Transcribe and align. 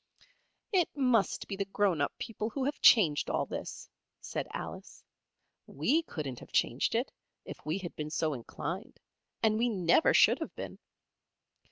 "It 0.71 0.89
must 0.97 1.47
be 1.47 1.55
the 1.55 1.65
grown 1.65 2.01
up 2.01 2.11
people 2.17 2.49
who 2.49 2.63
have 2.63 2.81
changed 2.81 3.29
all 3.29 3.45
this," 3.45 3.87
said 4.19 4.47
Alice. 4.51 5.03
"We 5.67 6.01
couldn't 6.01 6.39
have 6.39 6.51
changed 6.51 6.95
it, 6.95 7.11
if 7.45 7.63
we 7.67 7.77
had 7.77 7.95
been 7.95 8.09
so 8.09 8.33
inclined, 8.33 8.99
and 9.43 9.59
we 9.59 9.69
never 9.69 10.11
should 10.11 10.39
have 10.39 10.55
been. 10.55 10.79